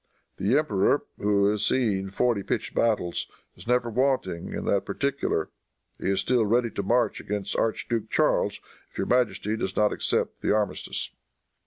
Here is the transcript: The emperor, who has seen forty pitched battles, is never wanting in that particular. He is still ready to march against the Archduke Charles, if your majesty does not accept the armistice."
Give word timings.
The 0.37 0.57
emperor, 0.57 1.03
who 1.19 1.51
has 1.51 1.63
seen 1.63 2.09
forty 2.09 2.41
pitched 2.41 2.73
battles, 2.73 3.27
is 3.55 3.67
never 3.67 3.87
wanting 3.91 4.51
in 4.51 4.65
that 4.65 4.83
particular. 4.83 5.51
He 5.99 6.09
is 6.09 6.19
still 6.19 6.43
ready 6.43 6.71
to 6.71 6.81
march 6.81 7.19
against 7.19 7.53
the 7.53 7.59
Archduke 7.59 8.09
Charles, 8.09 8.59
if 8.89 8.97
your 8.97 9.05
majesty 9.05 9.55
does 9.55 9.75
not 9.75 9.93
accept 9.93 10.41
the 10.41 10.51
armistice." 10.53 11.11